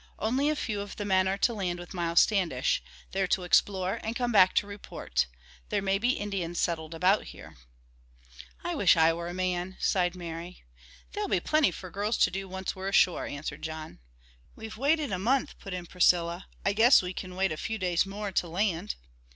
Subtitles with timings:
[0.17, 2.81] "Only a few of the men are to land with Miles Standish.
[3.11, 5.27] They're to explore and come back to report.
[5.69, 7.57] There may be Indians settled about here."
[8.63, 10.63] "I wish I were a man," sighed Mary.
[11.13, 13.99] "There'll be plenty for girls to do once we're ashore," answered John.
[14.55, 16.47] "We've waited a month," put in Priscilla.
[16.65, 18.95] "I guess we can wait a few days more to land."